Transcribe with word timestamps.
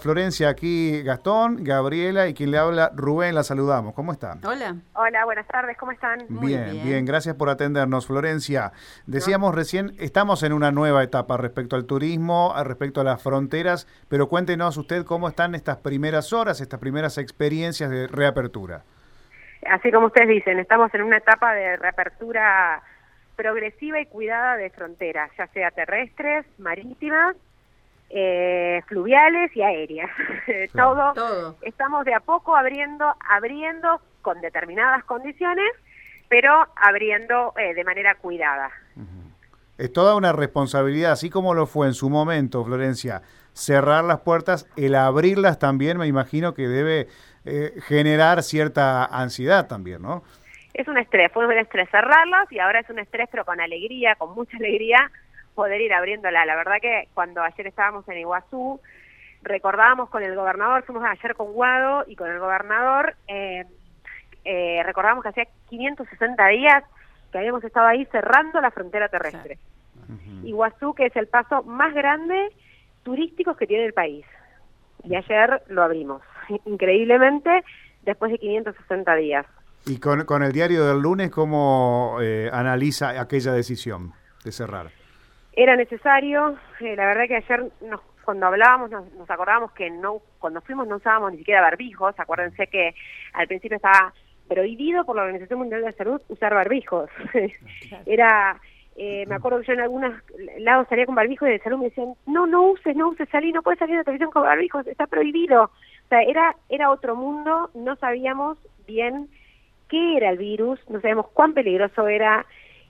Florencia, 0.00 0.48
aquí 0.48 1.02
Gastón, 1.02 1.64
Gabriela 1.64 2.28
y 2.28 2.34
quien 2.34 2.52
le 2.52 2.58
habla 2.58 2.92
Rubén, 2.94 3.34
la 3.34 3.42
saludamos. 3.42 3.94
¿Cómo 3.94 4.12
están? 4.12 4.38
Hola. 4.46 4.76
Hola, 4.94 5.24
buenas 5.24 5.48
tardes, 5.48 5.76
¿cómo 5.76 5.90
están? 5.90 6.24
bien, 6.28 6.84
bien, 6.84 7.04
gracias 7.04 7.34
por 7.34 7.48
atendernos, 7.48 8.06
Florencia. 8.06 8.70
Decíamos 9.06 9.56
recién, 9.56 9.96
estamos 9.98 10.44
en 10.44 10.52
una 10.52 10.70
nueva 10.70 11.02
etapa 11.02 11.36
respecto 11.36 11.74
al 11.74 11.84
turismo, 11.84 12.54
respecto 12.62 13.00
a 13.00 13.04
las 13.04 13.20
fronteras, 13.20 13.88
pero 14.08 14.28
cuéntenos 14.28 14.76
usted 14.76 15.04
cómo 15.04 15.26
están 15.26 15.56
estas 15.56 15.78
primeras 15.78 16.32
horas, 16.32 16.60
estas 16.60 16.78
primeras 16.78 17.18
experiencias 17.18 17.90
de 17.90 18.06
reapertura. 18.06 18.84
Así 19.68 19.90
como 19.90 20.06
ustedes 20.06 20.28
dicen, 20.28 20.60
estamos 20.60 20.94
en 20.94 21.02
una 21.02 21.16
etapa 21.16 21.54
de 21.54 21.76
reapertura 21.76 22.82
progresiva 23.34 24.00
y 24.00 24.06
cuidada 24.06 24.58
de 24.58 24.70
fronteras, 24.70 25.32
ya 25.36 25.48
sea 25.48 25.72
terrestres, 25.72 26.46
marítimas 26.56 27.34
eh, 28.10 28.82
fluviales 28.86 29.54
y 29.54 29.62
aéreas. 29.62 30.10
todo, 30.74 31.56
Estamos 31.62 32.04
de 32.04 32.14
a 32.14 32.20
poco 32.20 32.56
abriendo, 32.56 33.14
abriendo 33.28 34.00
con 34.22 34.40
determinadas 34.40 35.04
condiciones, 35.04 35.70
pero 36.28 36.66
abriendo 36.76 37.54
eh, 37.56 37.74
de 37.74 37.84
manera 37.84 38.14
cuidada. 38.16 38.70
Es 39.78 39.92
toda 39.92 40.16
una 40.16 40.32
responsabilidad, 40.32 41.12
así 41.12 41.30
como 41.30 41.54
lo 41.54 41.66
fue 41.66 41.86
en 41.86 41.94
su 41.94 42.10
momento, 42.10 42.64
Florencia, 42.64 43.22
cerrar 43.52 44.04
las 44.04 44.20
puertas, 44.20 44.68
el 44.76 44.94
abrirlas 44.94 45.58
también 45.58 45.98
me 45.98 46.06
imagino 46.06 46.52
que 46.52 46.66
debe 46.66 47.08
eh, 47.44 47.72
generar 47.86 48.42
cierta 48.42 49.04
ansiedad 49.04 49.68
también, 49.68 50.02
¿no? 50.02 50.22
Es 50.74 50.86
un 50.86 50.98
estrés, 50.98 51.32
fue 51.32 51.46
un 51.46 51.52
estrés 51.52 51.88
cerrarlas 51.90 52.50
y 52.52 52.58
ahora 52.58 52.80
es 52.80 52.90
un 52.90 52.98
estrés 52.98 53.28
pero 53.30 53.44
con 53.44 53.60
alegría, 53.60 54.14
con 54.16 54.34
mucha 54.34 54.56
alegría, 54.56 55.10
poder 55.58 55.80
ir 55.80 55.92
abriéndola. 55.92 56.46
La 56.46 56.54
verdad 56.54 56.76
que 56.80 57.08
cuando 57.14 57.42
ayer 57.42 57.66
estábamos 57.66 58.08
en 58.08 58.18
Iguazú, 58.18 58.80
recordábamos 59.42 60.08
con 60.08 60.22
el 60.22 60.36
gobernador, 60.36 60.84
fuimos 60.84 61.02
ayer 61.04 61.34
con 61.34 61.52
Guado 61.52 62.04
y 62.06 62.14
con 62.14 62.30
el 62.30 62.38
gobernador, 62.38 63.16
eh, 63.26 63.64
eh, 64.44 64.80
recordábamos 64.84 65.24
que 65.24 65.30
hacía 65.30 65.48
560 65.68 66.46
días 66.46 66.84
que 67.32 67.38
habíamos 67.38 67.64
estado 67.64 67.88
ahí 67.88 68.04
cerrando 68.12 68.60
la 68.60 68.70
frontera 68.70 69.08
terrestre. 69.08 69.58
Iguazú, 70.44 70.94
que 70.94 71.06
es 71.06 71.16
el 71.16 71.26
paso 71.26 71.64
más 71.64 71.92
grande 71.92 72.50
turístico 73.02 73.56
que 73.56 73.66
tiene 73.66 73.84
el 73.84 73.92
país. 73.92 74.24
Y 75.02 75.16
ayer 75.16 75.60
lo 75.66 75.82
abrimos, 75.82 76.22
increíblemente, 76.66 77.64
después 78.02 78.30
de 78.30 78.38
560 78.38 79.14
días. 79.16 79.44
¿Y 79.86 79.98
con, 79.98 80.24
con 80.24 80.44
el 80.44 80.52
diario 80.52 80.86
del 80.86 81.00
lunes 81.00 81.32
cómo 81.32 82.18
eh, 82.22 82.48
analiza 82.52 83.20
aquella 83.20 83.50
decisión 83.52 84.12
de 84.44 84.52
cerrar? 84.52 84.92
Era 85.58 85.74
necesario. 85.74 86.56
Eh, 86.80 86.94
la 86.94 87.06
verdad 87.06 87.26
que 87.26 87.36
ayer 87.36 87.64
nos, 87.80 88.00
cuando 88.24 88.46
hablábamos 88.46 88.90
nos, 88.90 89.28
acordábamos 89.28 89.72
que 89.72 89.90
no 89.90 90.22
cuando 90.38 90.60
fuimos 90.60 90.86
no 90.86 90.96
usábamos 90.96 91.32
ni 91.32 91.38
siquiera 91.38 91.60
barbijos. 91.60 92.14
Acuérdense 92.16 92.68
que 92.68 92.94
al 93.32 93.48
principio 93.48 93.76
estaba 93.76 94.14
prohibido 94.48 95.04
por 95.04 95.16
la 95.16 95.22
Organización 95.22 95.58
Mundial 95.58 95.80
de 95.80 95.90
la 95.90 95.96
Salud 95.96 96.20
usar 96.28 96.54
barbijos. 96.54 97.10
era 98.06 98.60
eh, 98.96 99.26
me 99.26 99.34
acuerdo 99.34 99.60
que 99.60 99.66
yo 99.66 99.72
en 99.72 99.80
algunos 99.80 100.12
lados 100.58 100.86
salía 100.88 101.06
con 101.06 101.16
barbijos 101.16 101.48
y 101.48 101.52
de 101.52 101.58
salud 101.60 101.78
me 101.78 101.84
decían, 101.86 102.14
no, 102.26 102.46
no 102.46 102.62
uses, 102.70 102.94
no 102.96 103.08
uses, 103.08 103.28
salí, 103.28 103.52
no 103.52 103.62
puedes 103.62 103.80
salir 103.80 103.94
de 103.94 103.98
la 103.98 104.04
televisión 104.04 104.30
con 104.30 104.42
barbijos, 104.42 104.86
está 104.86 105.08
prohibido. 105.08 105.64
O 105.64 106.08
sea, 106.08 106.22
era, 106.22 106.54
era 106.68 106.90
otro 106.90 107.16
mundo, 107.16 107.70
no 107.74 107.96
sabíamos 107.96 108.58
bien 108.86 109.28
qué 109.88 110.16
era 110.16 110.30
el 110.30 110.38
virus, 110.38 110.80
no 110.88 111.00
sabíamos 111.00 111.28
cuán 111.28 111.52
peligroso 111.52 112.08
era, 112.08 112.46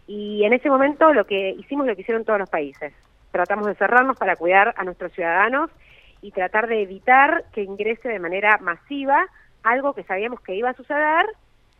y 0.08 0.42
en 0.44 0.54
ese 0.54 0.70
momento 0.70 1.12
lo 1.12 1.26
que 1.26 1.50
hicimos 1.50 1.86
lo 1.86 1.94
que 1.94 2.00
hicieron 2.00 2.24
todos 2.24 2.40
los 2.40 2.50
países. 2.50 2.92
Tratamos 3.30 3.66
de 3.66 3.74
cerrarnos 3.74 4.16
para 4.16 4.36
cuidar 4.36 4.74
a 4.76 4.82
nuestros 4.82 5.12
ciudadanos 5.12 5.70
y 6.22 6.32
tratar 6.32 6.66
de 6.66 6.82
evitar 6.82 7.44
que 7.52 7.62
ingrese 7.62 8.08
de 8.08 8.18
manera 8.18 8.58
masiva 8.58 9.26
algo 9.62 9.92
que 9.92 10.02
sabíamos 10.04 10.40
que 10.40 10.56
iba 10.56 10.70
a 10.70 10.74
suceder, 10.74 11.26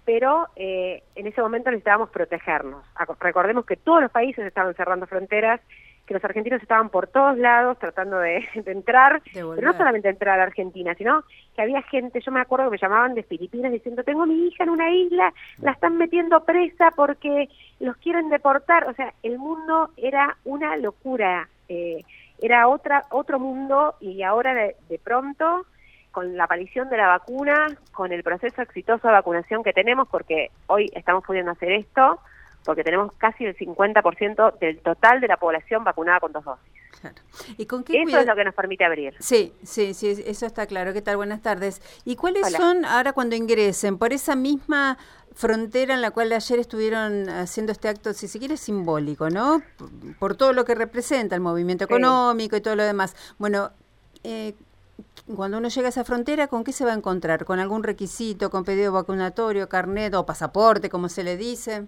pero 0.05 0.47
eh, 0.56 1.03
en 1.15 1.27
ese 1.27 1.41
momento 1.41 1.71
necesitábamos 1.71 2.11
protegernos. 2.11 2.84
Recordemos 3.19 3.65
que 3.65 3.77
todos 3.77 4.03
los 4.03 4.11
países 4.11 4.45
estaban 4.45 4.75
cerrando 4.75 5.06
fronteras 5.06 5.60
que 6.09 6.15
los 6.15 6.25
argentinos 6.25 6.63
estaban 6.63 6.89
por 6.89 7.07
todos 7.07 7.37
lados 7.37 7.79
tratando 7.79 8.19
de, 8.19 8.43
entrar, 8.67 9.23
pero 9.33 9.55
no 9.61 9.73
solamente 9.75 10.09
entrar 10.09 10.41
a 10.41 10.45
Argentina, 10.45 10.95
sino 10.95 11.23
que 11.55 11.63
había 11.63 11.83
gente, 11.83 12.21
yo 12.21 12.33
me 12.33 12.41
acuerdo 12.41 12.65
que 12.65 12.73
me 12.73 12.79
llamaban 12.79 13.15
de 13.15 13.23
Filipinas 13.23 13.71
diciendo, 13.71 14.03
tengo 14.03 14.27
mi 14.27 14.49
hija 14.49 14.65
en 14.65 14.71
una 14.71 14.91
isla, 14.91 15.33
la 15.59 15.73
están 15.73 15.99
metiendo 15.99 16.45
presa 16.45 16.93
porque 16.97 17.49
los 17.79 17.97
quieren 17.99 18.31
deportar, 18.31 18.89
o 18.89 18.95
sea, 18.95 19.13
el 19.23 19.39
mundo 19.39 19.91
era 19.99 20.39
una 20.45 20.77
locura, 20.77 21.49
eh, 21.69 22.03
era 22.41 22.69
otra 22.69 23.05
otro 23.11 23.39
mundo 23.39 23.97
y 24.01 24.23
ahora 24.23 24.55
de, 24.55 24.77
de 24.89 24.99
pronto 24.99 25.67
con 26.11 26.37
la 26.37 26.45
aparición 26.45 26.89
de 26.89 26.97
la 26.97 27.09
vacuna, 27.09 27.67
con 27.93 28.13
el 28.13 28.23
proceso 28.23 28.63
exitoso 28.63 29.07
de 29.07 29.13
vacunación 29.13 29.63
que 29.63 29.75
tenemos, 29.75 30.09
porque 30.09 30.51
hoy 30.67 30.91
estamos 30.95 31.23
pudiendo 31.25 31.53
hacer 31.53 31.71
esto, 31.73 32.19
porque 32.65 32.85
tenemos 32.85 33.13
casi 33.15 33.45
el 33.45 33.57
50% 33.57 34.59
del 34.59 34.79
total 34.81 35.21
de 35.21 35.29
la 35.29 35.37
población 35.37 35.85
vacunada 35.85 36.21
con 36.21 36.33
dos 36.33 36.45
dosis. 36.45 36.65
Claro. 37.01 37.17
¿Y 37.57 37.67
con 37.67 37.85
qué 37.85 38.03
eso 38.03 38.19
es 38.19 38.27
lo 38.27 38.35
que 38.35 38.45
nos 38.45 38.55
permite 38.55 38.85
abrir. 38.85 39.15
Sí, 39.21 39.53
sí, 39.63 39.95
sí, 39.95 40.23
eso 40.27 40.47
está 40.47 40.67
claro. 40.67 40.93
¿Qué 40.93 41.01
tal? 41.01 41.17
Buenas 41.17 41.43
tardes. 41.43 41.81
¿Y 42.05 42.17
cuáles 42.17 42.51
son 42.51 42.85
ahora 42.85 43.13
cuando 43.13 43.37
ingresen 43.37 43.99
por 43.99 44.13
esa 44.13 44.35
misma 44.35 44.99
frontera 45.39 45.95
en 45.95 46.03
la 46.03 46.11
cual 46.11 46.33
ayer 46.33 46.59
estuvieron 46.59 47.29
haciendo 47.29 47.71
este 47.71 47.89
acto, 47.89 48.13
si 48.13 48.27
se 48.27 48.41
quiere, 48.41 48.57
simbólico, 48.57 49.31
¿no? 49.31 49.63
Por 50.19 50.35
todo 50.35 50.53
lo 50.53 50.65
que 50.65 50.75
representa 50.75 51.37
el 51.37 51.41
movimiento 51.41 51.85
económico 51.85 52.57
y 52.57 52.61
todo 52.61 52.75
lo 52.75 52.83
demás. 52.83 53.15
Bueno, 53.39 53.71
eh, 54.25 54.55
cuando 55.37 55.59
uno 55.59 55.69
llega 55.69 55.87
a 55.87 55.91
esa 55.91 56.05
frontera, 56.05 56.49
¿con 56.49 56.65
qué 56.65 56.73
se 56.73 56.85
va 56.85 56.91
a 56.91 56.97
encontrar? 56.97 57.45
¿Con 57.45 57.61
algún 57.61 57.85
requisito, 57.85 58.51
con 58.51 58.65
pedido 58.65 58.93
vacunatorio, 58.93 59.69
carnet 59.69 60.13
o 60.15 60.27
pasaporte, 60.27 60.91
como 60.91 61.09
se 61.09 61.23
le 61.23 61.37
dice? 61.37 61.87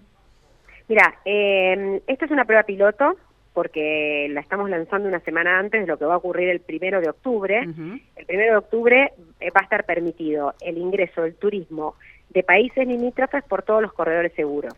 Mira, 0.91 1.15
eh, 1.23 2.01
esta 2.05 2.25
es 2.25 2.31
una 2.31 2.43
prueba 2.43 2.63
piloto 2.63 3.15
porque 3.53 4.27
la 4.29 4.41
estamos 4.41 4.69
lanzando 4.69 5.07
una 5.07 5.21
semana 5.21 5.57
antes 5.57 5.79
de 5.79 5.87
lo 5.87 5.97
que 5.97 6.03
va 6.03 6.15
a 6.15 6.17
ocurrir 6.17 6.49
el 6.49 6.59
primero 6.59 6.99
de 6.99 7.07
octubre. 7.07 7.61
El 7.61 8.25
primero 8.25 8.51
de 8.51 8.57
octubre 8.57 9.13
eh, 9.39 9.51
va 9.51 9.61
a 9.61 9.63
estar 9.63 9.85
permitido 9.85 10.53
el 10.59 10.77
ingreso 10.77 11.21
del 11.21 11.35
turismo 11.35 11.95
de 12.29 12.43
países 12.43 12.85
limítrofes 12.85 13.41
por 13.45 13.63
todos 13.63 13.81
los 13.81 13.93
corredores 13.93 14.33
seguros. 14.33 14.73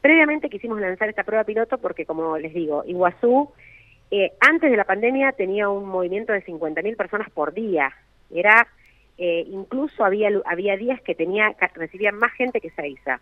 Previamente 0.00 0.50
quisimos 0.50 0.80
lanzar 0.80 1.08
esta 1.08 1.22
prueba 1.22 1.44
piloto 1.44 1.78
porque, 1.78 2.06
como 2.06 2.36
les 2.38 2.52
digo, 2.52 2.82
Iguazú 2.84 3.52
eh, 4.10 4.32
antes 4.40 4.68
de 4.68 4.76
la 4.76 4.82
pandemia 4.82 5.30
tenía 5.30 5.68
un 5.68 5.88
movimiento 5.88 6.32
de 6.32 6.44
50.000 6.44 6.96
personas 6.96 7.30
por 7.30 7.54
día. 7.54 7.92
Era 8.34 8.66
eh, 9.16 9.44
incluso 9.48 10.04
había 10.04 10.28
había 10.44 10.76
días 10.76 11.00
que 11.02 11.14
tenía 11.14 11.54
recibía 11.76 12.10
más 12.10 12.32
gente 12.32 12.60
que 12.60 12.70
Seiza. 12.70 13.20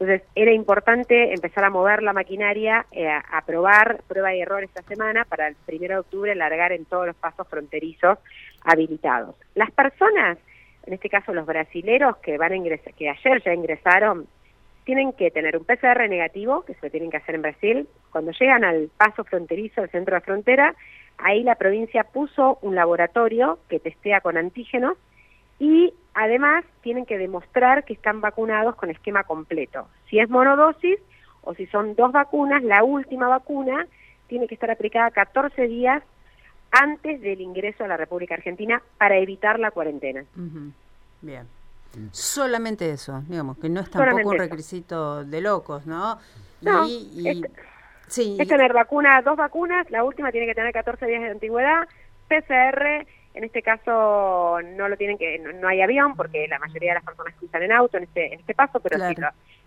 Entonces 0.00 0.26
era 0.34 0.50
importante 0.50 1.34
empezar 1.34 1.62
a 1.62 1.68
mover 1.68 2.02
la 2.02 2.14
maquinaria, 2.14 2.86
eh, 2.90 3.06
a 3.06 3.42
probar 3.44 4.00
prueba 4.08 4.34
y 4.34 4.40
error 4.40 4.64
esta 4.64 4.80
semana 4.82 5.26
para 5.26 5.48
el 5.48 5.56
1 5.68 5.78
de 5.78 5.98
octubre 5.98 6.34
largar 6.34 6.72
en 6.72 6.86
todos 6.86 7.06
los 7.06 7.16
pasos 7.16 7.46
fronterizos 7.46 8.18
habilitados. 8.62 9.36
Las 9.54 9.70
personas, 9.72 10.38
en 10.86 10.94
este 10.94 11.10
caso 11.10 11.34
los 11.34 11.44
brasileros 11.44 12.16
que 12.18 12.38
van 12.38 12.52
a 12.52 12.56
ingresar, 12.56 12.94
que 12.94 13.10
ayer 13.10 13.42
ya 13.44 13.52
ingresaron, 13.52 14.26
tienen 14.84 15.12
que 15.12 15.30
tener 15.30 15.54
un 15.58 15.66
PCR 15.66 16.08
negativo, 16.08 16.62
que 16.62 16.72
se 16.74 16.86
lo 16.86 16.90
tienen 16.90 17.10
que 17.10 17.18
hacer 17.18 17.34
en 17.34 17.42
Brasil. 17.42 17.88
Cuando 18.10 18.32
llegan 18.32 18.64
al 18.64 18.90
paso 18.96 19.22
fronterizo, 19.24 19.82
al 19.82 19.90
centro 19.90 20.14
de 20.14 20.22
frontera, 20.22 20.74
ahí 21.18 21.42
la 21.42 21.56
provincia 21.56 22.04
puso 22.04 22.58
un 22.62 22.74
laboratorio 22.74 23.58
que 23.68 23.78
testea 23.78 24.22
con 24.22 24.38
antígenos 24.38 24.96
y 25.58 25.92
además 26.20 26.64
tienen 26.82 27.06
que 27.06 27.16
demostrar 27.16 27.84
que 27.84 27.94
están 27.94 28.20
vacunados 28.20 28.76
con 28.76 28.90
esquema 28.90 29.24
completo. 29.24 29.88
Si 30.10 30.18
es 30.18 30.28
monodosis 30.28 30.98
o 31.42 31.54
si 31.54 31.66
son 31.68 31.94
dos 31.94 32.12
vacunas, 32.12 32.62
la 32.62 32.84
última 32.84 33.26
vacuna 33.26 33.86
tiene 34.26 34.46
que 34.46 34.54
estar 34.54 34.70
aplicada 34.70 35.10
14 35.10 35.66
días 35.66 36.02
antes 36.70 37.22
del 37.22 37.40
ingreso 37.40 37.84
a 37.84 37.88
la 37.88 37.96
República 37.96 38.34
Argentina 38.34 38.82
para 38.98 39.16
evitar 39.16 39.58
la 39.58 39.70
cuarentena. 39.70 40.24
Bien. 41.22 41.46
Solamente 42.12 42.90
eso, 42.90 43.22
digamos, 43.26 43.56
que 43.56 43.70
no 43.70 43.80
es 43.80 43.90
tampoco 43.90 44.28
un 44.28 44.38
requisito 44.38 45.24
de 45.24 45.40
locos, 45.40 45.86
¿no? 45.86 46.18
No, 46.60 46.86
y, 46.86 47.42
sí. 48.06 48.36
es 48.38 48.46
tener 48.46 48.74
vacuna, 48.74 49.22
dos 49.22 49.36
vacunas, 49.36 49.90
la 49.90 50.04
última 50.04 50.30
tiene 50.30 50.46
que 50.46 50.54
tener 50.54 50.72
14 50.72 51.06
días 51.06 51.22
de 51.22 51.30
antigüedad, 51.30 51.88
PCR 52.28 53.06
en 53.34 53.44
este 53.44 53.62
caso 53.62 54.58
no 54.76 54.88
lo 54.88 54.96
tienen 54.96 55.16
que, 55.16 55.38
no, 55.38 55.68
hay 55.68 55.82
avión 55.82 56.16
porque 56.16 56.48
la 56.48 56.58
mayoría 56.58 56.90
de 56.90 56.94
las 56.94 57.04
personas 57.04 57.34
cruzan 57.34 57.62
en 57.62 57.72
auto 57.72 57.96
en 57.96 58.04
este, 58.04 58.34
en 58.34 58.40
este 58.40 58.54
paso, 58.54 58.80
pero 58.80 58.98
sí, 59.08 59.14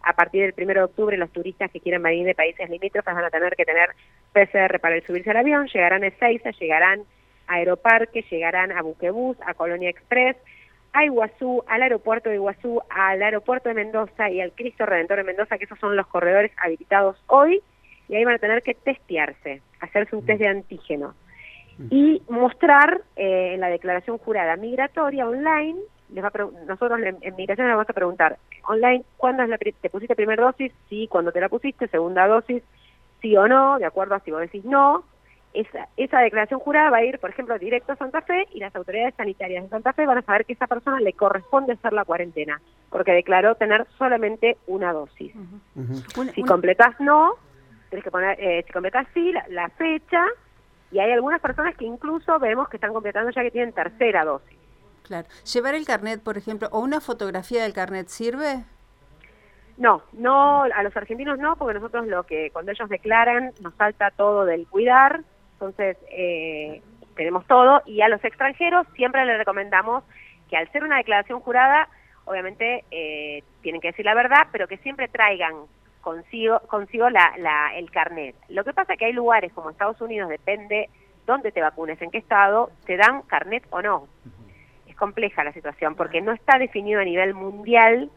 a 0.01 0.13
partir 0.13 0.41
del 0.41 0.53
primero 0.53 0.81
de 0.81 0.85
octubre 0.85 1.17
los 1.17 1.31
turistas 1.31 1.71
que 1.71 1.79
quieran 1.79 2.03
venir 2.03 2.25
de 2.25 2.35
países 2.35 2.69
limítrofes 2.69 3.13
van 3.13 3.23
a 3.23 3.29
tener 3.29 3.55
que 3.55 3.65
tener 3.65 3.89
PCR 4.33 4.79
para 4.79 4.99
subirse 5.01 5.31
al 5.31 5.37
avión, 5.37 5.67
llegarán 5.67 6.03
a 6.03 6.07
Ezeiza, 6.07 6.51
llegarán 6.51 7.03
a 7.47 7.55
Aeroparque, 7.55 8.25
llegarán 8.29 8.71
a 8.71 8.81
Buquebus, 8.81 9.37
a 9.45 9.53
Colonia 9.53 9.89
Express, 9.89 10.35
a 10.91 11.05
Iguazú, 11.05 11.63
al 11.67 11.81
aeropuerto 11.81 12.29
de 12.29 12.35
Iguazú, 12.35 12.81
al 12.89 13.23
aeropuerto 13.23 13.69
de 13.69 13.75
Mendoza 13.75 14.29
y 14.29 14.41
al 14.41 14.51
Cristo 14.51 14.85
Redentor 14.85 15.17
de 15.17 15.23
Mendoza, 15.23 15.57
que 15.57 15.65
esos 15.65 15.79
son 15.79 15.95
los 15.95 16.07
corredores 16.07 16.51
habilitados 16.57 17.21
hoy, 17.27 17.61
y 18.07 18.15
ahí 18.15 18.23
van 18.25 18.35
a 18.35 18.39
tener 18.39 18.61
que 18.61 18.75
testearse, 18.75 19.61
hacerse 19.79 20.15
un 20.15 20.25
test 20.25 20.39
de 20.39 20.47
antígeno. 20.47 21.15
Y 21.89 22.21
mostrar 22.29 23.01
en 23.15 23.59
la 23.59 23.67
declaración 23.67 24.17
jurada 24.17 24.55
migratoria 24.55 25.27
online 25.27 25.79
les 26.13 26.23
va 26.23 26.31
nosotros 26.67 26.99
en 27.01 27.35
migración 27.35 27.67
les 27.67 27.75
vamos 27.75 27.89
a 27.89 27.93
preguntar 27.93 28.37
online 28.67 29.03
cuándo 29.17 29.43
es 29.43 29.49
la 29.49 29.57
te 29.57 29.89
pusiste 29.89 30.15
primera 30.15 30.43
dosis, 30.43 30.71
sí, 30.89 31.07
cuando 31.07 31.31
te 31.31 31.41
la 31.41 31.49
pusiste, 31.49 31.87
segunda 31.87 32.27
dosis, 32.27 32.63
sí 33.21 33.35
o 33.35 33.47
no, 33.47 33.79
de 33.79 33.85
acuerdo 33.85 34.15
a 34.15 34.19
si 34.19 34.31
vos 34.31 34.41
decís 34.41 34.63
no, 34.63 35.03
esa, 35.53 35.87
esa 35.97 36.19
declaración 36.19 36.59
jurada 36.59 36.89
va 36.89 36.97
a 36.97 37.03
ir, 37.03 37.19
por 37.19 37.29
ejemplo, 37.29 37.57
directo 37.59 37.93
a 37.93 37.95
Santa 37.95 38.21
Fe 38.21 38.47
y 38.53 38.59
las 38.59 38.75
autoridades 38.75 39.15
sanitarias 39.15 39.63
de 39.63 39.69
Santa 39.69 39.93
Fe 39.93 40.05
van 40.05 40.17
a 40.17 40.23
saber 40.23 40.45
que 40.45 40.53
a 40.53 40.55
esa 40.55 40.67
persona 40.67 40.99
le 40.99 41.13
corresponde 41.13 41.73
hacer 41.73 41.93
la 41.93 42.05
cuarentena, 42.05 42.61
porque 42.89 43.11
declaró 43.11 43.55
tener 43.55 43.85
solamente 43.97 44.57
una 44.67 44.93
dosis. 44.93 45.33
Si 46.33 46.43
completas 46.43 46.99
no, 46.99 47.33
tienes 47.89 48.03
que 48.03 48.11
poner, 48.11 48.39
eh, 48.39 48.63
si 48.65 48.73
completas 48.73 49.07
sí, 49.13 49.31
la, 49.31 49.45
la 49.49 49.69
fecha, 49.69 50.25
y 50.93 50.99
hay 50.99 51.11
algunas 51.11 51.41
personas 51.41 51.75
que 51.75 51.85
incluso 51.85 52.37
vemos 52.37 52.69
que 52.69 52.77
están 52.77 52.93
completando 52.93 53.31
ya 53.31 53.41
que 53.41 53.49
tienen 53.49 53.73
tercera 53.73 54.23
dosis. 54.23 54.57
Claro. 55.01 55.27
¿Llevar 55.51 55.73
el 55.73 55.85
carnet, 55.85 56.21
por 56.21 56.37
ejemplo, 56.37 56.69
o 56.71 56.79
una 56.79 57.01
fotografía 57.01 57.63
del 57.63 57.73
carnet 57.73 58.07
sirve? 58.07 58.63
No, 59.75 60.03
no, 60.13 60.63
a 60.63 60.83
los 60.83 60.95
argentinos 60.95 61.39
no, 61.39 61.55
porque 61.55 61.73
nosotros 61.73 62.05
lo 62.05 62.23
que 62.23 62.51
cuando 62.51 62.71
ellos 62.71 62.87
declaran 62.89 63.53
nos 63.59 63.73
falta 63.73 64.11
todo 64.11 64.45
del 64.45 64.67
cuidar, 64.67 65.21
entonces 65.53 65.97
eh, 66.11 66.83
tenemos 67.15 67.45
todo 67.47 67.81
y 67.87 68.01
a 68.01 68.07
los 68.07 68.23
extranjeros 68.23 68.85
siempre 68.95 69.25
les 69.25 69.39
recomendamos 69.39 70.03
que 70.47 70.57
al 70.57 70.71
ser 70.71 70.83
una 70.83 70.97
declaración 70.97 71.39
jurada, 71.39 71.89
obviamente 72.25 72.85
eh, 72.91 73.43
tienen 73.63 73.81
que 73.81 73.87
decir 73.87 74.05
la 74.05 74.13
verdad, 74.13 74.47
pero 74.51 74.67
que 74.67 74.77
siempre 74.77 75.07
traigan 75.07 75.55
consigo 76.03 76.59
consigo 76.67 77.09
la, 77.09 77.33
la, 77.37 77.75
el 77.75 77.89
carnet. 77.89 78.35
Lo 78.49 78.63
que 78.63 78.73
pasa 78.73 78.93
es 78.93 78.99
que 78.99 79.05
hay 79.05 79.13
lugares 79.13 79.51
como 79.53 79.71
Estados 79.71 79.99
Unidos, 80.01 80.29
depende 80.29 80.89
dónde 81.25 81.51
te 81.51 81.61
vacunes, 81.61 81.99
en 82.01 82.11
qué 82.11 82.19
estado, 82.19 82.69
te 82.85 82.97
dan 82.97 83.23
carnet 83.23 83.65
o 83.71 83.81
no 83.81 84.07
compleja 85.03 85.43
la 85.43 85.51
situación 85.51 85.95
porque 85.95 86.21
no 86.21 86.31
está 86.31 86.57
definido 86.57 87.01
a 87.01 87.03
nivel 87.03 87.33
mundial 87.33 88.09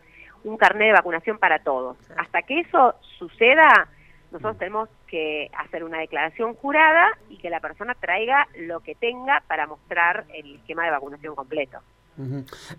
un 0.45 0.57
carnet 0.57 0.87
de 0.87 0.93
vacunación 0.93 1.39
para 1.39 1.59
todos. 1.59 1.97
Hasta 2.17 2.43
que 2.43 2.61
eso 2.61 2.95
suceda, 3.19 3.89
nosotros 4.31 4.59
tenemos 4.59 4.89
que 5.09 5.51
hacer 5.59 5.83
una 5.83 5.99
declaración 5.99 6.55
jurada 6.55 7.11
y 7.29 7.39
que 7.39 7.51
la 7.51 7.59
persona 7.59 7.95
traiga 7.95 8.47
lo 8.57 8.81
que 8.81 8.95
tenga 8.95 9.43
para 9.49 9.67
mostrar 9.67 10.27
el 10.33 10.57
esquema 10.57 10.85
de 10.85 10.93
vacunación 10.93 11.35
completo. 11.35 11.81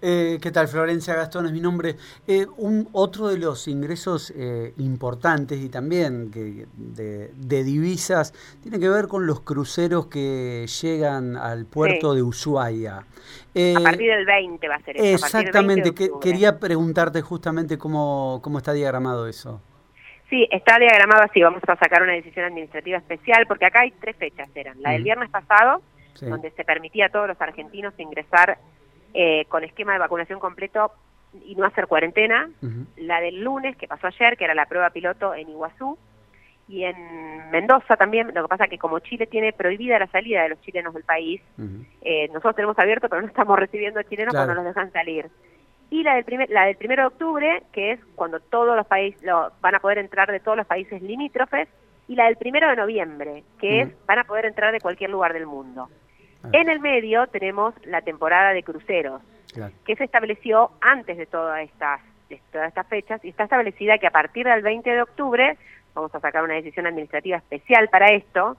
Eh, 0.01 0.39
¿Qué 0.41 0.51
tal? 0.51 0.67
Florencia 0.67 1.15
Gastón 1.15 1.45
es 1.45 1.51
mi 1.51 1.59
nombre. 1.59 1.95
Eh, 2.27 2.45
un, 2.57 2.89
otro 2.93 3.27
de 3.27 3.37
los 3.37 3.67
ingresos 3.67 4.33
eh, 4.35 4.73
importantes 4.77 5.59
y 5.59 5.69
también 5.69 6.31
que, 6.31 6.65
de, 6.75 7.63
divisas 7.63 8.33
tiene 8.61 8.79
que 8.79 8.89
ver 8.89 9.07
con 9.07 9.27
los 9.27 9.41
cruceros 9.41 10.07
que 10.07 10.65
llegan 10.81 11.35
al 11.35 11.65
puerto 11.65 12.13
de 12.13 12.23
Ushuaia. 12.23 12.97
a 12.97 13.83
partir 13.83 14.09
del 14.09 14.25
20 14.25 14.67
va 14.67 14.75
a 14.75 14.81
ser 14.81 14.97
eso. 14.97 15.25
Exactamente, 15.25 15.93
quería 16.21 16.59
preguntarte 16.59 17.21
justamente 17.21 17.77
cómo, 17.77 18.39
cómo 18.43 18.57
está 18.57 18.73
diagramado 18.73 19.27
eso. 19.27 19.61
Sí, 20.29 20.45
está 20.51 20.77
diagramado 20.77 21.23
así, 21.23 21.41
vamos 21.41 21.61
a 21.67 21.75
sacar 21.77 22.03
una 22.03 22.11
decisión 22.11 22.45
administrativa 22.45 22.97
especial, 22.97 23.45
porque 23.47 23.65
acá 23.65 23.81
hay 23.81 23.91
tres 23.91 24.15
fechas, 24.17 24.49
eran 24.55 24.81
la 24.81 24.91
del 24.91 25.03
viernes 25.03 25.29
pasado, 25.29 25.81
donde 26.19 26.51
se 26.51 26.65
permitía 26.65 27.05
a 27.05 27.09
todos 27.09 27.27
los 27.27 27.39
argentinos 27.39 27.93
ingresar 27.97 28.57
eh, 29.13 29.45
con 29.45 29.63
esquema 29.63 29.93
de 29.93 29.99
vacunación 29.99 30.39
completo 30.39 30.91
y 31.45 31.55
no 31.55 31.65
hacer 31.65 31.87
cuarentena, 31.87 32.49
la 32.95 33.19
del 33.21 33.43
lunes, 33.43 33.75
que 33.77 33.87
pasó 33.87 34.07
ayer, 34.07 34.37
que 34.37 34.45
era 34.45 34.55
la 34.55 34.65
prueba 34.65 34.89
piloto 34.89 35.35
en 35.35 35.49
Iguazú, 35.49 35.97
y 36.67 36.83
en 36.83 37.49
Mendoza 37.51 37.95
también, 37.95 38.31
lo 38.33 38.43
que 38.43 38.47
pasa 38.49 38.67
que 38.67 38.77
como 38.77 38.99
Chile 38.99 39.25
tiene 39.27 39.53
prohibida 39.53 39.99
la 39.99 40.07
salida 40.07 40.43
de 40.43 40.49
los 40.49 40.61
chilenos 40.61 40.93
del 40.93 41.03
país, 41.03 41.41
eh, 42.01 42.27
nosotros 42.27 42.55
tenemos 42.55 42.77
abierto, 42.77 43.07
pero 43.07 43.21
no 43.21 43.27
estamos 43.27 43.57
recibiendo 43.57 44.01
chilenos 44.03 44.33
cuando 44.33 44.55
nos 44.55 44.65
dejan 44.65 44.91
salir. 44.91 45.29
Y 45.89 46.03
la 46.03 46.15
del, 46.15 46.25
primer, 46.25 46.49
la 46.49 46.65
del 46.65 46.75
primero 46.75 47.03
de 47.03 47.07
octubre, 47.07 47.63
que 47.71 47.91
es 47.93 47.99
cuando 48.15 48.41
todos 48.41 48.75
los 48.75 48.85
países 48.85 49.21
lo, 49.23 49.51
van 49.61 49.75
a 49.75 49.79
poder 49.79 49.99
entrar 49.99 50.29
de 50.29 50.41
todos 50.41 50.57
los 50.57 50.67
países 50.67 51.01
limítrofes, 51.01 51.69
y 52.09 52.15
la 52.15 52.25
del 52.25 52.37
primero 52.37 52.69
de 52.69 52.75
noviembre, 52.75 53.43
que 53.59 53.81
es 53.81 54.05
van 54.05 54.19
a 54.19 54.23
poder 54.23 54.45
entrar 54.45 54.71
de 54.71 54.79
cualquier 54.79 55.09
lugar 55.09 55.33
del 55.33 55.45
mundo. 55.45 55.89
Ah. 56.43 56.49
En 56.53 56.69
el 56.69 56.79
medio 56.79 57.27
tenemos 57.27 57.73
la 57.85 58.01
temporada 58.01 58.53
de 58.53 58.63
cruceros, 58.63 59.21
que 59.85 59.95
se 59.95 60.03
estableció 60.03 60.71
antes 60.81 61.17
de 61.17 61.25
todas 61.25 61.61
estas, 61.61 62.01
de 62.29 62.39
todas 62.51 62.67
estas 62.67 62.87
fechas 62.87 63.23
y 63.25 63.29
está 63.29 63.45
establecida 63.45 63.97
que 63.97 64.07
a 64.07 64.11
partir 64.11 64.45
del 64.45 64.61
20 64.61 64.89
de 64.89 65.01
octubre, 65.01 65.57
vamos 65.95 66.13
a 66.13 66.19
sacar 66.19 66.43
una 66.43 66.53
decisión 66.53 66.85
administrativa 66.85 67.37
especial 67.37 67.89
para 67.89 68.11
esto, 68.11 68.57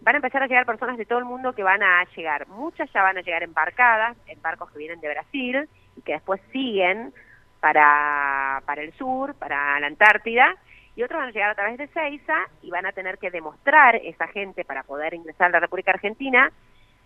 van 0.00 0.16
a 0.16 0.18
empezar 0.18 0.42
a 0.42 0.46
llegar 0.46 0.66
personas 0.66 0.98
de 0.98 1.06
todo 1.06 1.20
el 1.20 1.24
mundo 1.24 1.52
que 1.52 1.62
van 1.62 1.82
a 1.82 2.04
llegar. 2.16 2.48
Muchas 2.48 2.92
ya 2.92 3.02
van 3.02 3.18
a 3.18 3.22
llegar 3.22 3.42
embarcadas, 3.42 4.16
en 4.26 4.42
barcos 4.42 4.70
que 4.72 4.78
vienen 4.78 5.00
de 5.00 5.08
Brasil 5.08 5.68
y 5.96 6.02
que 6.02 6.14
después 6.14 6.40
siguen 6.50 7.12
para, 7.60 8.62
para 8.66 8.82
el 8.82 8.92
sur, 8.94 9.34
para 9.36 9.78
la 9.78 9.86
Antártida, 9.86 10.56
y 10.96 11.02
otros 11.02 11.20
van 11.20 11.28
a 11.28 11.32
llegar 11.32 11.50
a 11.50 11.54
través 11.54 11.78
de 11.78 11.86
Ceiza 11.88 12.36
y 12.62 12.70
van 12.70 12.84
a 12.84 12.92
tener 12.92 13.18
que 13.18 13.30
demostrar 13.30 13.96
esa 13.96 14.26
gente 14.28 14.64
para 14.64 14.82
poder 14.82 15.14
ingresar 15.14 15.46
a 15.46 15.50
la 15.50 15.60
República 15.60 15.92
Argentina 15.92 16.52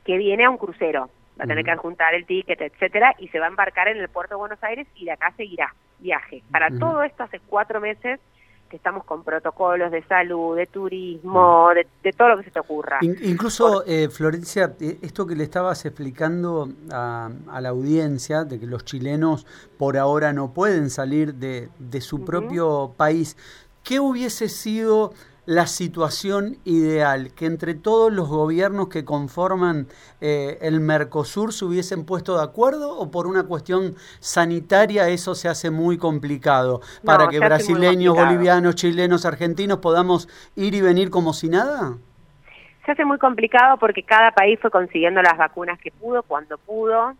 que 0.06 0.16
viene 0.16 0.44
a 0.44 0.50
un 0.50 0.56
crucero. 0.56 1.10
Va 1.38 1.44
a 1.44 1.46
tener 1.46 1.64
que 1.64 1.70
adjuntar 1.72 2.14
el 2.14 2.24
ticket, 2.24 2.58
etcétera, 2.62 3.14
y 3.18 3.28
se 3.28 3.38
va 3.38 3.46
a 3.46 3.48
embarcar 3.48 3.88
en 3.88 3.98
el 3.98 4.08
puerto 4.08 4.34
de 4.34 4.38
Buenos 4.38 4.62
Aires 4.62 4.86
y 4.94 5.04
de 5.04 5.12
acá 5.12 5.34
seguirá 5.36 5.74
viaje. 5.98 6.42
Para 6.50 6.70
todo 6.70 7.02
esto 7.02 7.24
hace 7.24 7.40
cuatro 7.40 7.78
meses 7.78 8.20
que 8.70 8.76
estamos 8.76 9.04
con 9.04 9.22
protocolos 9.22 9.92
de 9.92 10.02
salud, 10.04 10.56
de 10.56 10.66
turismo, 10.66 11.70
de, 12.02 12.12
todo 12.12 12.30
lo 12.30 12.38
que 12.38 12.44
se 12.44 12.50
te 12.50 12.58
ocurra. 12.58 12.98
incluso, 13.02 13.84
eh, 13.86 14.08
Florencia, 14.08 14.74
eh, 14.80 14.98
esto 15.02 15.26
que 15.26 15.36
le 15.36 15.44
estabas 15.44 15.84
explicando 15.84 16.68
a, 16.90 17.30
la 17.60 17.68
audiencia, 17.68 18.44
de 18.44 18.58
que 18.58 18.66
los 18.66 18.84
chilenos 18.84 19.46
por 19.78 19.98
ahora 19.98 20.32
no 20.32 20.52
pueden 20.52 20.90
salir 20.90 21.34
de, 21.34 21.68
su 22.00 22.24
propio 22.24 22.94
país, 22.96 23.36
¿qué 23.84 24.00
hubiese 24.00 24.48
sido 24.48 25.12
la 25.46 25.66
situación 25.66 26.58
ideal, 26.64 27.32
que 27.34 27.46
entre 27.46 27.74
todos 27.74 28.12
los 28.12 28.28
gobiernos 28.28 28.88
que 28.88 29.04
conforman 29.04 29.86
eh, 30.20 30.58
el 30.60 30.80
Mercosur 30.80 31.52
se 31.52 31.64
hubiesen 31.64 32.04
puesto 32.04 32.36
de 32.36 32.42
acuerdo 32.42 32.98
o 32.98 33.10
por 33.12 33.28
una 33.28 33.44
cuestión 33.44 33.94
sanitaria 34.18 35.08
eso 35.08 35.36
se 35.36 35.48
hace 35.48 35.70
muy 35.70 35.98
complicado 35.98 36.80
para 37.04 37.28
que 37.28 37.38
brasileños, 37.38 38.16
bolivianos, 38.16 38.74
chilenos, 38.74 39.24
argentinos 39.24 39.78
podamos 39.78 40.28
ir 40.56 40.74
y 40.74 40.80
venir 40.80 41.10
como 41.10 41.32
si 41.32 41.48
nada? 41.48 41.96
Se 42.84 42.92
hace 42.92 43.04
muy 43.04 43.18
complicado 43.18 43.78
porque 43.78 44.02
cada 44.02 44.32
país 44.32 44.58
fue 44.60 44.70
consiguiendo 44.70 45.22
las 45.22 45.36
vacunas 45.36 45.78
que 45.78 45.92
pudo, 45.92 46.22
cuando 46.24 46.58
pudo. 46.58 47.14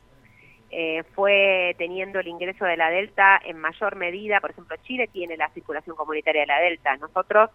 Eh, 0.71 1.05
fue 1.15 1.75
teniendo 1.79 2.19
el 2.19 2.27
ingreso 2.27 2.65
de 2.65 2.77
la 2.77 2.91
Delta 2.91 3.41
en 3.45 3.59
mayor 3.59 3.95
medida. 3.97 4.41
Por 4.41 4.51
ejemplo, 4.51 4.77
Chile 4.83 5.09
tiene 5.13 5.37
la 5.37 5.49
circulación 5.51 5.97
comunitaria 5.97 6.43
de 6.43 6.47
la 6.47 6.61
Delta. 6.61 6.97
Nosotros 6.97 7.51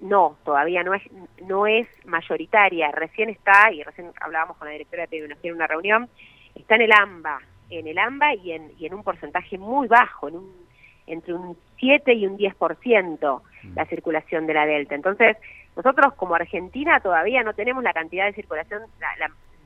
no, 0.00 0.36
todavía 0.44 0.82
no 0.82 0.94
es, 0.94 1.02
no 1.42 1.66
es 1.66 1.88
mayoritaria, 2.04 2.90
recién 2.92 3.30
está, 3.30 3.70
y 3.72 3.82
recién 3.82 4.10
hablábamos 4.20 4.56
con 4.56 4.66
la 4.68 4.72
directora 4.72 5.02
de 5.02 5.06
epidemiología 5.06 5.50
en 5.50 5.56
una 5.56 5.66
reunión, 5.66 6.08
está 6.54 6.76
en 6.76 6.82
el 6.82 6.92
AMBA, 6.92 7.40
en 7.70 7.86
el 7.86 7.98
AMBA 7.98 8.34
y 8.34 8.52
en, 8.52 8.72
y 8.78 8.86
en 8.86 8.94
un 8.94 9.02
porcentaje 9.02 9.58
muy 9.58 9.88
bajo, 9.88 10.28
en 10.28 10.36
un, 10.36 10.52
entre 11.06 11.34
un 11.34 11.56
7 11.78 12.12
y 12.14 12.26
un 12.26 12.38
10% 12.38 13.42
la 13.74 13.84
mm. 13.84 13.88
circulación 13.88 14.46
de 14.46 14.54
la 14.54 14.66
Delta. 14.66 14.94
Entonces, 14.94 15.36
nosotros 15.76 16.14
como 16.14 16.34
Argentina 16.34 17.00
todavía 17.00 17.42
no 17.42 17.54
tenemos 17.54 17.82
la 17.82 17.92
cantidad 17.92 18.26
de 18.26 18.32
circulación 18.32 18.82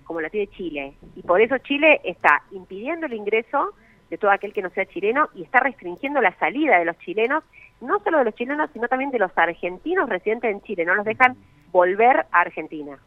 como 0.05 0.21
la 0.21 0.29
tiene 0.29 0.49
Chile, 0.49 0.95
y 1.15 1.23
por 1.23 1.41
eso 1.41 1.57
Chile 1.59 2.01
está 2.03 2.43
impidiendo 2.51 3.07
el 3.07 3.13
ingreso 3.13 3.75
de 4.11 4.19
todo 4.19 4.33
aquel 4.33 4.53
que 4.53 4.61
no 4.61 4.71
sea 4.71 4.85
chileno 4.87 5.29
y 5.37 5.45
está 5.45 5.61
restringiendo 5.61 6.21
la 6.21 6.37
salida 6.39 6.81
de 6.81 6.85
los 6.85 6.99
chilenos, 6.99 7.45
no 7.81 7.99
solo 8.01 8.19
de 8.19 8.25
los 8.25 8.35
chilenos, 8.35 8.71
sino 8.73 8.89
también 8.89 9.11
de 9.11 9.19
los 9.19 9.31
argentinos 9.37 10.09
residentes 10.09 10.51
en 10.51 10.61
Chile, 10.63 10.85
no 10.85 10.95
los 10.95 11.05
dejan 11.05 11.37
volver 11.73 12.27
a 12.33 12.41
Argentina. 12.41 12.99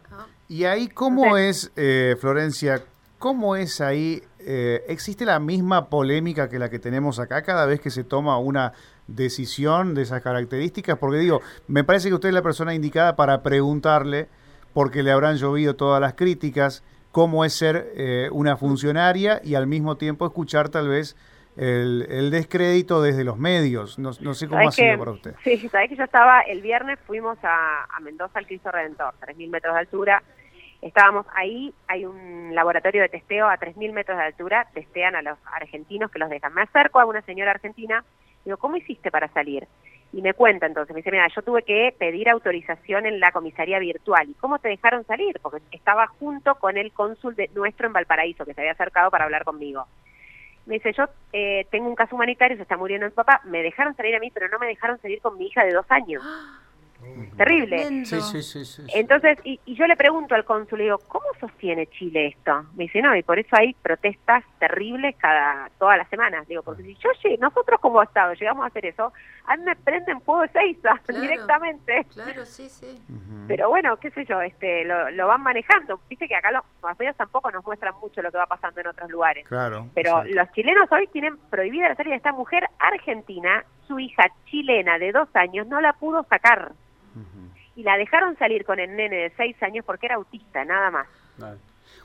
Y 0.47 0.65
ahí, 0.65 0.87
¿cómo 0.87 1.37
es, 1.37 1.71
eh, 1.75 2.15
Florencia, 2.19 2.81
cómo 3.19 3.55
es 3.55 3.81
ahí? 3.81 4.21
Eh, 4.39 4.83
¿Existe 4.87 5.25
la 5.25 5.39
misma 5.39 5.89
polémica 5.89 6.49
que 6.49 6.59
la 6.59 6.69
que 6.69 6.79
tenemos 6.79 7.19
acá 7.19 7.43
cada 7.43 7.65
vez 7.65 7.79
que 7.79 7.89
se 7.89 8.03
toma 8.03 8.37
una 8.37 8.73
decisión 9.07 9.93
de 9.93 10.03
esas 10.03 10.21
características? 10.21 10.97
Porque 10.97 11.17
digo, 11.17 11.41
me 11.67 11.83
parece 11.83 12.09
que 12.09 12.15
usted 12.15 12.29
es 12.29 12.35
la 12.35 12.41
persona 12.41 12.73
indicada 12.73 13.15
para 13.15 13.41
preguntarle, 13.41 14.27
porque 14.73 15.03
le 15.03 15.11
habrán 15.11 15.37
llovido 15.37 15.75
todas 15.75 16.01
las 16.01 16.13
críticas, 16.13 16.83
cómo 17.11 17.45
es 17.45 17.53
ser 17.53 17.91
eh, 17.95 18.29
una 18.31 18.57
funcionaria 18.57 19.39
y 19.43 19.55
al 19.55 19.67
mismo 19.67 19.97
tiempo 19.97 20.25
escuchar 20.25 20.69
tal 20.69 20.87
vez 20.87 21.15
el, 21.55 22.31
descrédito 22.31 23.01
desde 23.01 23.23
los 23.23 23.37
medios. 23.37 23.99
No, 23.99 24.13
sé 24.13 24.47
cómo 24.47 24.67
ha 24.67 24.71
sido 24.71 24.97
para 24.97 25.11
usted. 25.11 25.35
Sí, 25.43 25.57
sabes 25.69 25.89
que 25.89 25.95
yo 25.95 26.03
estaba, 26.03 26.41
el 26.41 26.61
viernes 26.61 26.99
fuimos 27.05 27.37
a, 27.43 27.87
Mendoza 28.01 28.39
al 28.39 28.47
Cristo 28.47 28.71
Redentor, 28.71 29.13
3.000 29.21 29.49
metros 29.49 29.73
de 29.73 29.79
altura. 29.79 30.23
Estábamos 30.81 31.25
ahí, 31.33 31.73
hay 31.87 32.05
un 32.05 32.53
laboratorio 32.53 33.01
de 33.01 33.09
testeo 33.09 33.47
a 33.47 33.57
3.000 33.57 33.93
metros 33.93 34.17
de 34.17 34.25
altura, 34.25 34.67
testean 34.73 35.15
a 35.15 35.21
los 35.21 35.37
argentinos 35.53 36.11
que 36.11 36.19
los 36.19 36.29
dejan. 36.29 36.53
Me 36.53 36.63
acerco 36.63 36.99
a 36.99 37.05
una 37.05 37.21
señora 37.21 37.51
argentina, 37.51 38.03
digo, 38.43 38.57
¿cómo 38.57 38.75
hiciste 38.75 39.09
para 39.09 39.29
salir? 39.29 39.65
Y 40.11 40.21
me 40.21 40.33
cuenta 40.33 40.65
entonces, 40.65 40.93
me 40.93 40.99
dice, 40.99 41.11
mira, 41.11 41.27
yo 41.33 41.41
tuve 41.41 41.63
que 41.63 41.95
pedir 41.97 42.29
autorización 42.29 43.05
en 43.05 43.19
la 43.19 43.31
comisaría 43.31 43.79
virtual. 43.79 44.29
¿Y 44.29 44.33
cómo 44.33 44.59
te 44.59 44.67
dejaron 44.67 45.05
salir? 45.05 45.39
Porque 45.41 45.63
estaba 45.71 46.05
junto 46.07 46.55
con 46.55 46.77
el 46.77 46.91
cónsul 46.91 47.35
de 47.35 47.49
nuestro 47.55 47.87
en 47.87 47.93
Valparaíso, 47.93 48.45
que 48.45 48.53
se 48.53 48.61
había 48.61 48.73
acercado 48.73 49.09
para 49.09 49.23
hablar 49.23 49.45
conmigo. 49.45 49.87
Me 50.65 50.75
dice, 50.75 50.93
yo 50.93 51.05
eh, 51.33 51.67
tengo 51.71 51.87
un 51.87 51.95
caso 51.95 52.15
humanitario, 52.15 52.55
se 52.55 52.63
está 52.63 52.77
muriendo 52.77 53.05
mi 53.05 53.11
papá, 53.11 53.41
me 53.43 53.61
dejaron 53.61 53.95
salir 53.95 54.15
a 54.15 54.19
mí, 54.19 54.31
pero 54.31 54.47
no 54.47 54.59
me 54.59 54.67
dejaron 54.67 54.99
salir 55.01 55.21
con 55.21 55.37
mi 55.37 55.47
hija 55.47 55.65
de 55.65 55.73
dos 55.73 55.85
años. 55.89 56.23
Terrible. 57.37 58.05
Sí, 58.05 58.21
sí, 58.21 58.65
sí, 58.65 58.83
Entonces, 58.93 59.37
y, 59.43 59.59
yo 59.65 59.87
le 59.87 59.95
pregunto 59.95 60.35
al 60.35 60.45
cónsul, 60.45 60.77
le 60.77 60.83
digo, 60.85 60.99
¿cómo 61.07 61.25
sostiene 61.39 61.87
Chile 61.87 62.27
esto? 62.27 62.65
Me 62.75 62.83
dice, 62.85 63.01
no, 63.01 63.15
y 63.15 63.23
por 63.23 63.39
eso 63.39 63.55
hay 63.57 63.73
protestas 63.73 64.43
terribles 64.59 65.15
cada 65.17 65.69
todas 65.79 65.97
las 65.97 66.09
semanas. 66.09 66.47
Digo, 66.47 66.61
porque 66.61 66.83
si 66.83 66.95
yo 66.95 67.09
llegué, 67.23 67.37
nosotros 67.37 67.79
como 67.79 68.01
Estado 68.01 68.33
llegamos 68.33 68.63
a 68.63 68.67
hacer 68.67 68.85
eso, 68.85 69.11
a 69.45 69.57
mí 69.57 69.63
me 69.63 69.75
prenden 69.75 70.21
fuego 70.21 70.41
de 70.43 70.49
seis 70.49 70.77
directamente. 71.07 72.05
Claro, 72.13 72.45
sí, 72.45 72.69
sí. 72.69 73.01
Pero 73.47 73.69
bueno, 73.69 73.97
qué 73.97 74.11
sé 74.11 74.25
yo, 74.25 74.41
este 74.41 74.85
lo, 74.85 75.09
lo 75.11 75.27
van 75.27 75.41
manejando. 75.41 75.99
Viste 76.09 76.27
que 76.27 76.35
acá 76.35 76.51
los, 76.51 76.63
medios 76.97 77.15
tampoco 77.15 77.51
nos 77.51 77.65
muestran 77.65 77.93
mucho 78.01 78.21
lo 78.21 78.31
que 78.31 78.37
va 78.37 78.45
pasando 78.45 78.79
en 78.81 78.87
otros 78.87 79.09
lugares. 79.09 79.47
Claro. 79.47 79.87
Pero 79.93 80.23
los 80.23 80.51
chilenos 80.51 80.91
hoy 80.91 81.07
tienen 81.07 81.37
prohibida 81.49 81.89
la 81.89 81.95
salida 81.95 82.11
de 82.11 82.17
esta 82.17 82.31
mujer 82.31 82.69
argentina, 82.79 83.65
su 83.87 83.99
hija 83.99 84.23
chilena 84.45 84.97
de 84.97 85.11
dos 85.11 85.27
años 85.33 85.67
no 85.67 85.81
la 85.81 85.93
pudo 85.93 86.23
sacar 86.29 86.71
y 87.75 87.83
la 87.83 87.97
dejaron 87.97 88.37
salir 88.37 88.65
con 88.65 88.79
el 88.79 88.95
nene 88.95 89.15
de 89.15 89.33
seis 89.35 89.61
años 89.63 89.83
porque 89.85 90.07
era 90.07 90.15
autista, 90.15 90.63
nada 90.63 90.91
más. 90.91 91.07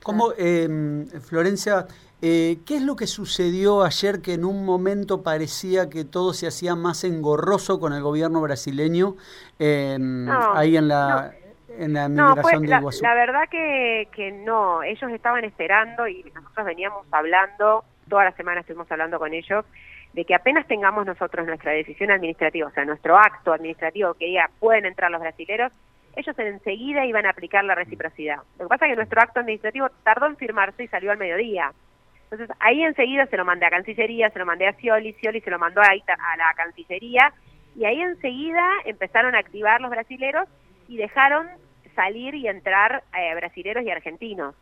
¿Cómo, 0.02 0.32
em, 0.38 1.06
Florencia, 1.20 1.86
eh, 2.22 2.58
qué 2.66 2.76
es 2.76 2.82
lo 2.82 2.96
que 2.96 3.06
sucedió 3.06 3.82
ayer 3.82 4.22
que 4.22 4.34
en 4.34 4.44
un 4.44 4.64
momento 4.64 5.22
parecía 5.22 5.90
que 5.90 6.04
todo 6.04 6.32
se 6.32 6.46
hacía 6.46 6.74
más 6.74 7.04
engorroso 7.04 7.78
con 7.78 7.92
el 7.92 8.02
gobierno 8.02 8.40
brasileño 8.40 9.16
em, 9.58 10.28
ahí 10.54 10.76
en 10.76 10.88
la... 10.88 11.32
En 11.80 11.92
la 11.92 12.08
migración 12.08 12.66
de 12.66 12.74
Iguazú. 12.74 13.04
La, 13.04 13.14
verdad 13.14 13.42
que, 13.48 14.08
que 14.10 14.32
no, 14.32 14.82
ellos 14.82 15.12
estaban 15.12 15.44
esperando 15.44 16.08
y 16.08 16.24
nosotros 16.34 16.66
veníamos 16.66 17.06
hablando, 17.12 17.84
toda 18.08 18.24
la 18.24 18.32
semana 18.32 18.62
estuvimos 18.62 18.90
hablando 18.90 19.16
con 19.20 19.32
ellos, 19.32 19.64
de 20.12 20.24
que 20.24 20.34
apenas 20.34 20.66
tengamos 20.66 21.06
nosotros 21.06 21.46
nuestra 21.46 21.72
decisión 21.72 22.10
administrativa, 22.10 22.68
o 22.68 22.70
sea, 22.72 22.84
nuestro 22.84 23.16
acto 23.16 23.52
administrativo 23.52 24.14
que 24.14 24.26
diga 24.26 24.50
pueden 24.58 24.86
entrar 24.86 25.10
los 25.10 25.20
brasileros, 25.20 25.72
ellos 26.16 26.38
enseguida 26.38 27.04
iban 27.04 27.26
a 27.26 27.30
aplicar 27.30 27.64
la 27.64 27.74
reciprocidad. 27.74 28.38
Lo 28.58 28.64
que 28.64 28.68
pasa 28.68 28.86
es 28.86 28.92
que 28.92 28.96
nuestro 28.96 29.20
acto 29.20 29.40
administrativo 29.40 29.88
tardó 30.02 30.26
en 30.26 30.36
firmarse 30.36 30.84
y 30.84 30.88
salió 30.88 31.12
al 31.12 31.18
mediodía. 31.18 31.72
Entonces, 32.30 32.54
ahí 32.60 32.82
enseguida 32.82 33.26
se 33.26 33.36
lo 33.36 33.44
mandé 33.44 33.66
a 33.66 33.70
Cancillería, 33.70 34.30
se 34.30 34.38
lo 34.38 34.44
mandé 34.44 34.66
a 34.66 34.72
Scioli, 34.74 35.12
Scioli 35.14 35.40
se 35.40 35.50
lo 35.50 35.58
mandó 35.58 35.80
a, 35.80 35.86
a 35.86 36.36
la 36.36 36.54
Cancillería, 36.56 37.32
y 37.76 37.84
ahí 37.84 38.00
enseguida 38.00 38.64
empezaron 38.84 39.34
a 39.34 39.38
activar 39.38 39.80
los 39.80 39.90
brasileros 39.90 40.48
y 40.88 40.96
dejaron 40.96 41.48
salir 41.94 42.34
y 42.34 42.48
entrar 42.48 43.02
eh, 43.16 43.34
brasileros 43.34 43.84
y 43.84 43.90
argentinos. 43.90 44.54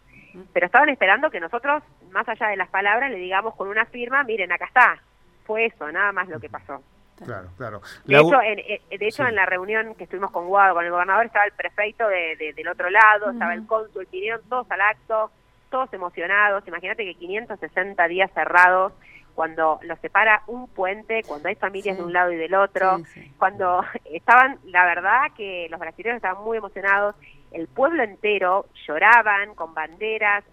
Pero 0.53 0.67
estaban 0.67 0.91
esperando 0.91 1.31
que 1.31 1.41
nosotros, 1.41 1.83
más 2.11 2.29
allá 2.29 2.49
de 2.49 2.57
las 2.57 2.69
palabras, 2.69 3.11
le 3.11 3.17
digamos 3.17 3.55
con 3.55 3.69
una 3.69 3.87
firma, 3.87 4.23
miren, 4.25 4.53
acá 4.53 4.67
está, 4.67 5.03
fue 5.47 5.67
eso, 5.67 5.91
nada 5.91 6.13
más 6.13 6.29
lo 6.29 6.41
que 6.41 6.49
pasó. 6.49 6.83
Claro, 7.25 7.49
claro. 7.57 7.81
De 8.05 8.19
hecho, 8.19 8.43
en, 8.43 8.59
eh, 8.59 8.83
de 8.91 9.09
hecho 9.09 9.27
en 9.27 9.35
la 9.35 9.47
reunión 9.47 9.95
que 9.95 10.05
estuvimos 10.05 10.31
con 10.31 10.47
Guado, 10.47 10.75
con 10.75 10.85
el 10.85 10.91
gobernador, 10.91 11.27
estaba 11.27 11.47
el 11.47 11.53
prefecto 11.53 12.07
de, 12.09 12.53
del 12.55 12.69
otro 12.69 12.91
lado, 12.91 13.31
estaba 13.31 13.55
el 13.55 13.67
cónsul, 13.67 14.07
vinieron 14.13 14.43
todos 14.49 14.71
al 14.71 14.81
acto, 14.83 15.31
todos 15.71 15.93
emocionados. 15.95 16.67
Imagínate 16.69 17.05
que 17.05 17.15
560 17.15 18.09
días 18.09 18.31
cerrados, 18.35 18.93
cuando 19.35 19.79
los 19.83 19.99
separa 20.01 20.43
un 20.47 20.69
puente, 20.69 21.23
cuando 21.27 21.49
hay 21.49 21.55
familias 21.55 21.97
de 21.97 22.03
un 22.03 22.13
lado 22.13 22.33
y 22.33 22.37
del 22.37 22.55
otro, 22.55 22.99
cuando 23.39 23.83
estaban, 24.05 24.59
la 24.65 24.85
verdad 24.85 25.33
que 25.37 25.69
los 25.71 25.81
brasileños 25.81 26.17
estaban 26.17 26.45
muy 26.45 26.59
emocionados, 26.59 27.15
el 27.53 27.69
pueblo 27.69 28.03
entero 28.03 28.67
lloraban 28.87 29.55
con 29.55 29.75
banderas, 29.75 30.45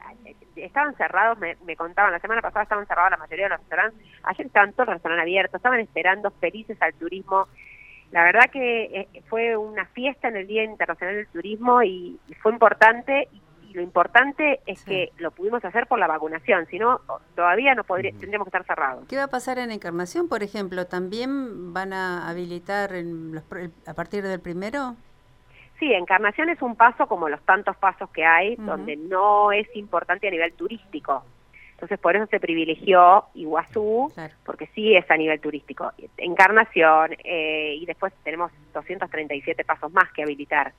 estaban 0.56 0.96
cerrados, 0.96 1.38
me, 1.40 1.76
contaban, 1.76 2.12
la 2.12 2.20
semana 2.20 2.42
pasada 2.42 2.64
estaban 2.64 2.86
cerrados 2.88 3.12
la 3.12 3.18
mayoría 3.18 3.46
de 3.46 3.50
los 3.50 3.60
restaurantes, 3.60 4.08
ayer 4.24 4.46
estaban 4.46 4.74
todos 4.74 4.88
los 4.88 4.96
restaurantes 4.96 5.24
abiertos, 5.24 5.60
estaban 5.60 5.80
esperando 5.80 6.32
felices 6.32 6.82
al 6.82 6.94
turismo. 6.94 7.48
La 8.12 8.24
verdad 8.24 8.50
que 8.52 8.84
eh, 8.84 9.24
fue 9.28 9.58
una 9.58 9.86
fiesta 9.88 10.28
en 10.28 10.38
el 10.38 10.48
Día 10.48 10.64
Internacional 10.64 11.16
del 11.16 11.28
Turismo 11.28 11.82
y, 11.82 12.20
fue 12.42 12.52
importante 12.52 13.28
y, 13.32 13.42
lo 13.74 13.82
importante 13.82 14.60
es 14.68 14.84
que 14.84 15.12
lo 15.18 15.32
pudimos 15.32 15.66
hacer 15.66 15.88
por 15.88 15.98
la 15.98 16.06
vacunación, 16.06 16.68
si 16.68 16.78
no 16.78 17.02
todavía 17.36 17.74
no 17.74 17.84
podría, 17.84 18.12
tendríamos 18.12 18.46
que 18.46 18.50
estar 18.50 18.66
cerrados. 18.68 19.08
¿Qué 19.08 19.18
va 19.18 19.24
a 19.24 19.30
pasar 19.30 19.58
en 19.58 19.72
Encarnación, 19.72 20.30
por 20.30 20.44
ejemplo? 20.44 20.86
¿También 20.86 21.74
van 21.74 21.92
a 21.92 22.30
habilitar 22.30 22.94
en 22.94 23.42
a 23.88 23.94
partir 23.96 24.22
del 24.22 24.40
primero? 24.40 24.96
Sí, 25.80 25.94
Encarnación 25.94 26.50
es 26.50 26.62
un 26.62 26.76
paso 26.76 27.08
como 27.08 27.30
los 27.30 27.42
tantos 27.44 27.76
pasos 27.78 28.10
que 28.12 28.24
hay, 28.24 28.56
donde 28.56 28.96
no 28.96 29.52
es 29.52 29.68
importante 29.76 30.28
a 30.28 30.32
nivel 30.32 30.54
turístico. 30.54 31.24
Entonces, 31.84 32.00
por 32.00 32.16
eso 32.16 32.26
se 32.28 32.40
privilegió 32.40 33.26
Iguazú, 33.34 34.14
porque 34.46 34.68
sí 34.68 34.96
es 34.96 35.10
a 35.12 35.18
nivel 35.18 35.42
turístico. 35.42 35.92
Encarnación, 36.16 37.12
eh, 37.26 37.76
y 37.78 37.86
después 37.86 38.14
tenemos 38.24 38.54
237 38.74 39.66
pasos 39.66 39.92
más 39.92 40.10
que 40.14 40.24
habilitar, 40.24 40.72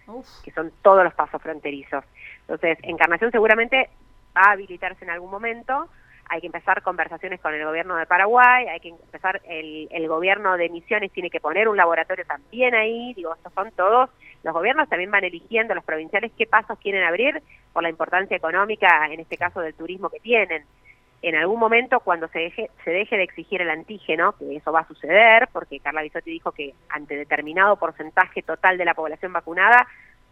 que 0.43 0.51
son 0.53 0.73
todos 0.81 1.05
los 1.05 1.13
pasos 1.13 1.43
fronterizos. 1.43 2.05
Entonces, 2.41 2.79
Encarnación 2.85 3.31
seguramente 3.33 3.91
va 4.35 4.45
a 4.49 4.53
habilitarse 4.53 5.05
en 5.05 5.11
algún 5.11 5.31
momento. 5.31 5.89
Hay 6.31 6.41
que 6.41 6.47
empezar 6.47 6.81
conversaciones 6.81 7.39
con 7.39 7.53
el 7.53 7.67
gobierno 7.67 7.97
de 7.97 8.07
Paraguay, 8.07 8.67
hay 8.69 8.81
que 8.81 8.89
empezar, 8.89 9.43
el, 9.45 9.89
el 9.91 10.09
gobierno 10.09 10.57
de 10.57 10.71
Misiones 10.71 11.13
tiene 11.13 11.29
que 11.29 11.39
poner 11.39 11.69
un 11.69 11.77
laboratorio 11.77 12.25
también 12.25 12.75
ahí, 12.75 13.13
digo, 13.13 13.35
estos 13.35 13.53
son 13.53 13.71
todos 13.73 14.09
los 14.45 14.53
gobiernos 14.53 14.89
también 14.89 15.11
van 15.11 15.25
eligiendo, 15.25 15.75
los 15.75 15.85
provinciales, 15.85 16.31
qué 16.37 16.47
pasos 16.47 16.79
quieren 16.79 17.03
abrir 17.03 17.43
por 17.73 17.83
la 17.83 17.89
importancia 17.89 18.37
económica, 18.37 19.07
en 19.11 19.21
este 19.21 19.39
caso 19.39 19.61
del 19.61 19.75
turismo 19.75 20.11
que 20.11 20.21
tienen. 20.21 20.65
En 21.23 21.35
algún 21.37 21.59
momento, 21.59 22.01
cuando 22.01 22.29
se 22.29 22.39
deje, 22.39 22.71
se 22.85 22.91
deje 22.91 23.17
de 23.17 23.23
exigir 23.23 23.63
el 23.63 23.71
antígeno, 23.71 24.33
que 24.33 24.55
eso 24.55 24.71
va 24.71 24.81
a 24.81 24.87
suceder, 24.87 25.49
porque 25.51 25.81
Carla 25.81 26.03
Bisotti 26.03 26.31
dijo 26.31 26.53
que 26.53 26.75
ante 26.91 27.17
determinado 27.17 27.77
porcentaje 27.77 28.43
total 28.43 28.77
de 28.77 28.85
la 28.85 28.93
población 28.93 29.33
vacunada, 29.33 29.87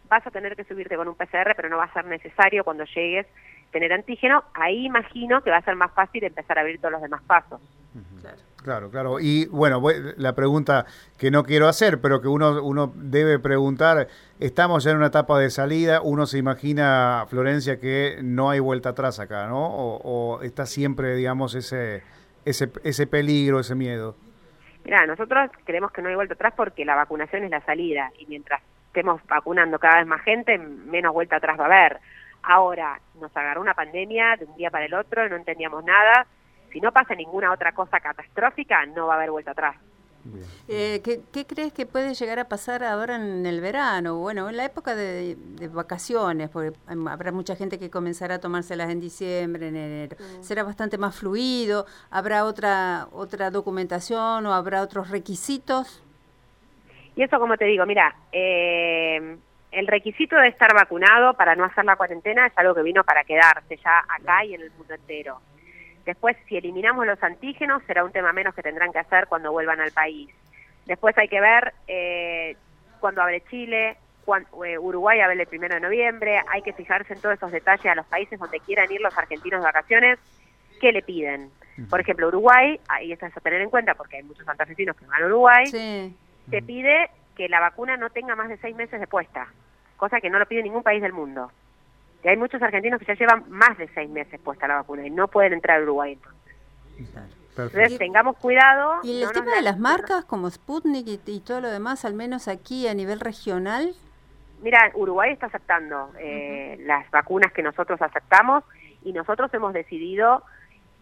vas 0.07 0.25
a 0.27 0.31
tener 0.31 0.55
que 0.55 0.63
subirte 0.63 0.95
con 0.95 1.07
un 1.07 1.15
PCR, 1.15 1.55
pero 1.55 1.69
no 1.69 1.77
va 1.77 1.85
a 1.85 1.93
ser 1.93 2.05
necesario 2.05 2.63
cuando 2.63 2.83
llegues 2.85 3.25
tener 3.71 3.91
antígeno, 3.91 4.43
ahí 4.53 4.85
imagino 4.85 5.41
que 5.41 5.49
va 5.49 5.57
a 5.57 5.63
ser 5.63 5.75
más 5.75 5.91
fácil 5.93 6.23
empezar 6.23 6.59
a 6.59 6.61
abrir 6.61 6.79
todos 6.79 6.91
los 6.91 7.01
demás 7.01 7.23
pasos. 7.23 7.59
Claro, 8.21 8.37
claro. 8.89 9.19
Y 9.19 9.45
bueno, 9.47 9.81
la 10.17 10.33
pregunta 10.33 10.85
que 11.17 11.31
no 11.31 11.43
quiero 11.43 11.67
hacer, 11.67 11.99
pero 12.01 12.21
que 12.21 12.27
uno, 12.27 12.63
uno 12.63 12.91
debe 12.95 13.39
preguntar, 13.39 14.07
estamos 14.39 14.83
ya 14.83 14.91
en 14.91 14.97
una 14.97 15.07
etapa 15.07 15.37
de 15.39 15.49
salida, 15.49 16.01
uno 16.01 16.25
se 16.25 16.37
imagina, 16.37 17.25
Florencia, 17.29 17.79
que 17.79 18.19
no 18.21 18.49
hay 18.49 18.59
vuelta 18.59 18.89
atrás 18.89 19.19
acá, 19.19 19.47
¿no? 19.47 19.65
O, 19.65 20.41
está 20.41 20.65
siempre, 20.65 21.15
digamos, 21.15 21.55
ese, 21.55 22.03
ese, 22.45 22.69
ese 22.83 23.07
peligro, 23.07 23.59
ese 23.59 23.75
miedo. 23.75 24.15
Mira, 24.83 25.05
nosotros 25.05 25.51
creemos 25.65 25.91
que 25.91 26.01
no 26.01 26.09
hay 26.09 26.15
vuelta 26.15 26.33
atrás 26.33 26.53
porque 26.55 26.85
la 26.85 26.95
vacunación 26.95 27.43
es 27.43 27.51
la 27.51 27.61
salida 27.61 28.11
y 28.19 28.25
mientras 28.25 28.61
estemos 28.87 29.21
vacunando 29.27 29.79
cada 29.79 29.97
vez 29.97 30.07
más 30.07 30.21
gente, 30.21 30.57
menos 30.57 31.13
vuelta 31.13 31.37
atrás 31.37 31.59
va 31.59 31.63
a 31.63 31.67
haber. 31.67 31.99
Ahora, 32.43 32.99
nos 33.19 33.35
agarró 33.35 33.61
una 33.61 33.73
pandemia 33.73 34.35
de 34.37 34.45
un 34.45 34.55
día 34.57 34.69
para 34.69 34.85
el 34.85 34.93
otro, 34.93 35.27
no 35.29 35.35
entendíamos 35.35 35.83
nada 35.85 36.27
si 36.73 36.81
no 36.81 36.91
pasa 36.91 37.15
ninguna 37.15 37.53
otra 37.53 37.71
cosa 37.71 37.99
catastrófica, 37.99 38.85
no 38.87 39.07
va 39.07 39.13
a 39.13 39.17
haber 39.17 39.31
vuelta 39.31 39.51
atrás. 39.51 39.75
Eh, 40.69 41.01
¿qué, 41.03 41.45
crees 41.45 41.73
que 41.73 41.85
puede 41.85 42.13
llegar 42.13 42.39
a 42.39 42.45
pasar 42.45 42.83
ahora 42.83 43.17
en 43.17 43.45
el 43.45 43.59
verano? 43.61 44.17
Bueno, 44.17 44.49
en 44.49 44.57
la 44.57 44.65
época 44.65 44.95
de, 44.95 45.37
vacaciones, 45.71 46.49
porque 46.49 46.75
habrá 46.87 47.31
mucha 47.31 47.55
gente 47.55 47.77
que 47.77 47.89
comenzará 47.89 48.35
a 48.35 48.39
tomárselas 48.39 48.89
en 48.89 49.01
diciembre, 49.01 49.67
en 49.67 49.75
enero. 49.75 50.17
Mm. 50.17 50.43
¿Será 50.43 50.63
bastante 50.63 50.97
más 50.97 51.19
fluido? 51.19 51.85
¿Habrá 52.09 52.45
otra, 52.45 53.07
otra 53.11 53.51
documentación 53.51 54.45
o 54.45 54.53
habrá 54.53 54.81
otros 54.81 55.09
requisitos? 55.09 56.01
Y 57.15 57.21
eso, 57.21 57.37
como 57.37 57.57
te 57.57 57.65
digo, 57.65 57.85
mira, 57.85 58.15
eh, 58.31 59.37
el 59.71 59.87
requisito 59.87 60.37
de 60.37 60.47
estar 60.47 60.73
vacunado 60.73 61.33
para 61.33 61.55
no 61.55 61.65
hacer 61.65 61.83
la 61.83 61.97
cuarentena 61.97 62.47
es 62.47 62.53
algo 62.55 62.73
que 62.73 62.81
vino 62.81 63.03
para 63.03 63.23
quedarse 63.23 63.77
ya 63.77 64.03
acá 64.07 64.45
y 64.45 64.53
en 64.53 64.61
el 64.61 64.71
mundo 64.71 64.93
entero. 64.93 65.39
Después, 66.05 66.35
si 66.47 66.57
eliminamos 66.57 67.05
los 67.05 67.21
antígenos, 67.23 67.81
será 67.87 68.03
un 68.03 68.11
tema 68.11 68.33
menos 68.33 68.53
que 68.53 68.61
tendrán 68.61 68.91
que 68.91 68.99
hacer 68.99 69.27
cuando 69.27 69.51
vuelvan 69.51 69.79
al 69.79 69.91
país. 69.91 70.29
Después 70.85 71.17
hay 71.17 71.29
que 71.29 71.39
ver 71.39 71.73
eh, 71.87 72.57
cuando 72.99 73.21
abre 73.21 73.41
Chile, 73.49 73.97
cuando, 74.25 74.65
eh, 74.65 74.77
Uruguay 74.77 75.21
abre 75.21 75.39
el 75.39 75.47
primero 75.47 75.75
de 75.75 75.81
noviembre, 75.81 76.41
hay 76.51 76.61
que 76.61 76.73
fijarse 76.73 77.13
en 77.13 77.21
todos 77.21 77.35
esos 77.35 77.51
detalles 77.51 77.85
a 77.85 77.95
los 77.95 78.05
países 78.05 78.37
donde 78.37 78.59
quieran 78.59 78.91
ir 78.91 78.99
los 78.99 79.17
argentinos 79.17 79.61
de 79.61 79.65
vacaciones, 79.65 80.19
qué 80.81 80.91
le 80.91 81.01
piden. 81.01 81.49
Por 81.89 82.01
ejemplo, 82.01 82.27
Uruguay, 82.27 82.79
ahí 82.87 83.11
está 83.11 83.27
a 83.27 83.39
tener 83.39 83.61
en 83.61 83.69
cuenta 83.69 83.95
porque 83.95 84.17
hay 84.17 84.23
muchos 84.23 84.45
santafesinos 84.45 84.95
que 84.95 85.05
van 85.05 85.23
a 85.23 85.25
Uruguay, 85.25 85.65
se 85.65 86.61
pide 86.61 87.09
que 87.35 87.49
la 87.49 87.59
vacuna 87.59 87.97
no 87.97 88.09
tenga 88.11 88.35
más 88.35 88.49
de 88.49 88.57
seis 88.57 88.75
meses 88.75 88.99
de 88.99 89.07
puesta, 89.07 89.47
cosa 89.97 90.19
que 90.19 90.29
no 90.29 90.37
lo 90.37 90.45
pide 90.45 90.61
ningún 90.61 90.83
país 90.83 91.01
del 91.01 91.13
mundo 91.13 91.51
y 92.23 92.27
hay 92.27 92.37
muchos 92.37 92.61
argentinos 92.61 92.99
que 92.99 93.05
ya 93.05 93.15
llevan 93.15 93.43
más 93.49 93.77
de 93.77 93.87
seis 93.89 94.09
meses 94.09 94.39
puesta 94.39 94.67
la 94.67 94.75
vacuna 94.75 95.05
y 95.05 95.09
no 95.09 95.27
pueden 95.27 95.53
entrar 95.53 95.79
a 95.79 95.83
Uruguay 95.83 96.13
entonces. 96.13 97.43
Entonces 97.49 97.97
tengamos 97.99 98.37
cuidado. 98.37 98.95
¿Y 99.03 99.21
el 99.21 99.31
tema 99.31 99.55
de 99.55 99.61
las 99.61 99.77
marcas 99.77 100.25
como 100.25 100.49
Sputnik 100.49 101.07
y, 101.25 101.39
todo 101.39 101.61
lo 101.61 101.69
demás, 101.69 102.03
al 102.03 102.13
menos 102.15 102.47
aquí 102.47 102.87
a 102.87 102.93
nivel 102.95 103.19
regional? 103.19 103.93
Mira, 104.61 104.91
Uruguay 104.95 105.33
está 105.33 105.47
aceptando 105.47 106.11
eh, 106.19 106.77
las 106.85 107.09
vacunas 107.11 107.51
que 107.53 107.61
nosotros 107.61 108.01
aceptamos 108.01 108.63
y 109.03 109.13
nosotros 109.13 109.53
hemos 109.53 109.73
decidido 109.73 110.43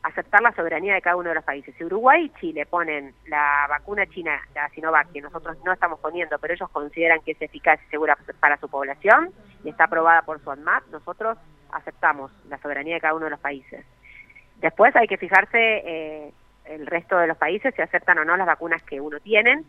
aceptar 0.03 0.41
la 0.41 0.51
soberanía 0.53 0.95
de 0.95 1.01
cada 1.01 1.15
uno 1.15 1.29
de 1.29 1.35
los 1.35 1.43
países. 1.43 1.75
Si 1.77 1.83
Uruguay 1.83 2.25
y 2.25 2.39
Chile 2.39 2.65
ponen 2.65 3.13
la 3.27 3.67
vacuna 3.69 4.05
china, 4.07 4.39
la 4.55 4.69
Sinovac, 4.69 5.11
que 5.11 5.21
nosotros 5.21 5.57
no 5.63 5.71
estamos 5.71 5.99
poniendo, 5.99 6.37
pero 6.39 6.53
ellos 6.53 6.69
consideran 6.69 7.21
que 7.21 7.31
es 7.31 7.41
eficaz 7.41 7.79
y 7.85 7.89
segura 7.89 8.17
para 8.39 8.57
su 8.57 8.67
población 8.67 9.31
y 9.63 9.69
está 9.69 9.85
aprobada 9.85 10.23
por 10.23 10.41
su 10.41 10.49
ANMAT, 10.49 10.83
nosotros 10.91 11.37
aceptamos 11.71 12.31
la 12.49 12.57
soberanía 12.57 12.95
de 12.95 13.01
cada 13.01 13.13
uno 13.13 13.25
de 13.25 13.31
los 13.31 13.39
países. 13.39 13.85
Después 14.57 14.95
hay 14.95 15.07
que 15.07 15.17
fijarse 15.17 15.57
eh, 15.57 16.33
el 16.65 16.87
resto 16.87 17.17
de 17.17 17.27
los 17.27 17.37
países 17.37 17.73
si 17.75 17.81
aceptan 17.81 18.17
o 18.17 18.25
no 18.25 18.37
las 18.37 18.47
vacunas 18.47 18.81
que 18.83 18.99
uno 18.99 19.19
tiene 19.19 19.63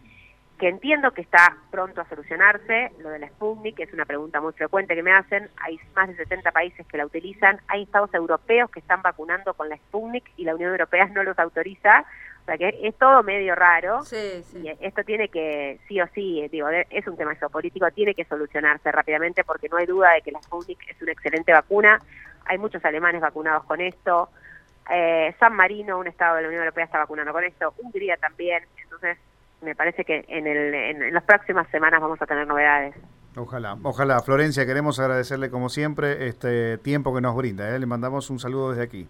que 0.62 0.69
entiendo 0.69 1.11
que 1.11 1.23
está 1.23 1.57
pronto 1.73 2.00
a 2.00 2.09
solucionarse, 2.09 2.92
lo 3.00 3.11
de 3.11 3.19
la 3.19 3.26
Sputnik, 3.31 3.78
que 3.78 3.83
es 3.83 3.92
una 3.92 4.04
pregunta 4.04 4.40
muy 4.40 4.52
frecuente 4.52 4.95
que 4.95 5.02
me 5.02 5.12
hacen, 5.12 5.50
hay 5.57 5.76
más 5.97 6.07
de 6.07 6.14
70 6.14 6.52
países 6.52 6.87
que 6.87 6.97
la 6.99 7.04
utilizan, 7.04 7.61
hay 7.66 7.83
estados 7.83 8.14
europeos 8.14 8.71
que 8.71 8.78
están 8.78 9.02
vacunando 9.02 9.54
con 9.54 9.69
la 9.69 9.76
Sputnik 9.76 10.23
y 10.37 10.45
la 10.45 10.54
Unión 10.54 10.71
Europea 10.71 11.07
no 11.07 11.25
los 11.25 11.37
autoriza, 11.37 12.04
o 12.42 12.45
sea 12.45 12.59
que 12.59 12.78
es 12.81 12.95
todo 12.97 13.25
medio 13.25 13.57
raro, 13.57 14.04
sí, 14.04 14.45
sí. 14.45 14.59
y 14.62 14.87
esto 14.87 15.02
tiene 15.02 15.31
que, 15.31 15.81
sí 15.88 16.00
o 16.00 16.07
sí, 16.14 16.47
digo, 16.52 16.69
es 16.69 17.09
un 17.09 17.16
tema 17.16 17.35
geopolítico, 17.35 17.90
tiene 17.90 18.14
que 18.14 18.25
solucionarse 18.25 18.92
rápidamente 18.92 19.42
porque 19.42 19.69
no 19.69 19.78
hay 19.78 19.87
duda 19.87 20.12
de 20.12 20.23
que 20.23 20.31
la 20.31 20.40
Sputnik 20.42 20.78
es 20.88 21.02
una 21.02 21.11
excelente 21.11 21.52
vacuna, 21.52 22.00
hay 22.45 22.59
muchos 22.59 22.85
alemanes 22.85 23.21
vacunados 23.21 23.64
con 23.64 23.81
esto, 23.81 24.28
eh, 24.88 25.35
San 25.40 25.57
Marino, 25.57 25.99
un 25.99 26.07
estado 26.07 26.37
de 26.37 26.42
la 26.42 26.49
Unión 26.49 26.62
Europea, 26.62 26.85
está 26.85 26.99
vacunando 26.99 27.33
con 27.33 27.42
esto, 27.42 27.75
Hungría 27.78 28.16
también, 28.16 28.62
entonces 28.81 29.19
me 29.62 29.75
parece 29.75 30.04
que 30.04 30.25
en, 30.28 30.47
el, 30.47 30.75
en, 30.75 31.14
las 31.14 31.25
próximas 31.25 31.69
semanas 31.71 32.00
vamos 32.00 32.21
a 32.21 32.26
tener 32.26 32.47
novedades. 32.47 32.95
Ojalá, 33.37 33.78
ojalá. 33.83 34.21
Florencia, 34.21 34.66
queremos 34.66 34.99
agradecerle 35.00 35.50
como 35.50 35.69
siempre 35.69 36.28
este 36.28 36.76
tiempo 36.78 37.14
que 37.14 37.21
nos 37.21 37.35
brinda. 37.35 37.75
¿eh? 37.75 37.78
Le 37.78 37.87
mandamos 37.87 38.28
un 38.28 38.38
saludo 38.38 38.71
desde 38.71 38.83
aquí. 38.83 39.09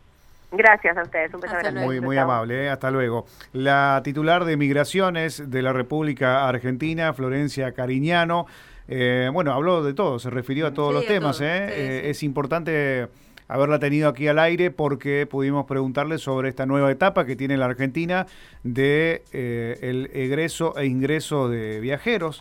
Gracias 0.52 0.97
a 0.97 1.02
ustedes, 1.02 1.32
un 1.32 1.40
beso 1.40 1.56
grande. 1.56 1.80
Muy, 1.80 2.00
muy 2.00 2.18
amable, 2.18 2.66
¿eh? 2.66 2.68
hasta 2.68 2.90
luego. 2.90 3.25
La 3.52 4.02
titular 4.04 4.44
de 4.44 4.59
Migraciones 4.59 5.50
de 5.50 5.62
la 5.62 5.73
República 5.73 6.47
Argentina, 6.47 7.14
Florencia 7.14 7.73
Cariñano, 7.73 8.47
eh, 8.87 9.30
bueno, 9.32 9.52
habló 9.52 9.82
de 9.82 9.94
todo, 9.94 10.18
se 10.18 10.28
refirió 10.28 10.66
a 10.66 10.75
todos 10.75 10.92
los 10.92 11.06
temas. 11.06 11.40
¿eh? 11.40 12.11
es 12.11 12.23
importante 12.23 13.09
haberla 13.52 13.78
tenido 13.78 14.09
aquí 14.09 14.28
al 14.28 14.38
aire 14.38 14.71
porque 14.71 15.26
pudimos 15.26 15.66
preguntarle 15.66 16.16
sobre 16.16 16.49
esta 16.49 16.64
nueva 16.64 16.90
etapa 16.90 17.26
que 17.26 17.37
tiene 17.37 17.59
la 17.59 17.66
Argentina 17.66 18.26
de 18.62 19.25
eh, 19.32 19.78
el 19.82 20.09
egreso 20.14 20.75
e 20.78 20.87
ingreso 20.87 21.50
de 21.50 21.78
viajeros 21.78 22.40